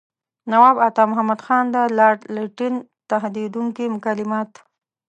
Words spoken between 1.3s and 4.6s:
خان د لارډ لیټن تهدیدوونکي کلمات.